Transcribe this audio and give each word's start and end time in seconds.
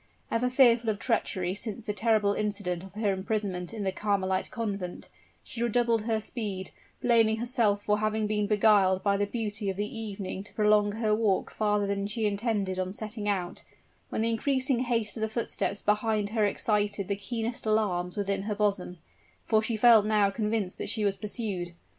Ever 0.31 0.49
fearful 0.49 0.89
of 0.89 0.97
treachery 0.97 1.53
since 1.53 1.83
the 1.85 1.93
terrible 1.93 2.33
incident 2.33 2.83
of 2.83 2.93
her 2.95 3.11
imprisonment 3.13 3.71
in 3.71 3.83
the 3.83 3.91
Carmelite 3.91 4.49
Convent, 4.49 5.09
she 5.43 5.61
redoubled 5.61 6.05
her 6.05 6.19
speed, 6.19 6.71
blaming 7.03 7.37
herself 7.37 7.83
for 7.83 7.99
having 7.99 8.25
been 8.25 8.47
beguiled 8.47 9.03
by 9.03 9.15
the 9.15 9.27
beauty 9.27 9.69
of 9.69 9.77
the 9.77 9.87
evening 9.95 10.43
to 10.43 10.55
prolong 10.55 10.93
her 10.93 11.13
walk 11.13 11.51
farther 11.51 11.85
than 11.85 12.07
she 12.07 12.25
intended 12.25 12.79
on 12.79 12.93
setting 12.93 13.29
out 13.29 13.61
when 14.09 14.21
the 14.23 14.31
increasing 14.31 14.79
haste 14.79 15.15
of 15.17 15.21
the 15.21 15.29
footsteps 15.29 15.83
behind 15.83 16.31
her 16.31 16.45
excited 16.45 17.07
the 17.07 17.15
keenest 17.15 17.67
alarms 17.67 18.17
within 18.17 18.41
her 18.41 18.55
bosom 18.55 18.97
for 19.43 19.61
she 19.61 19.75
now 19.75 19.81
felt 20.01 20.33
convinced 20.33 20.79
that 20.79 20.89
she 20.89 21.05
was 21.05 21.15
pursued. 21.15 21.73